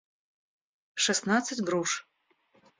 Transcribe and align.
шестнадцать 1.03 1.61
груш 1.67 1.91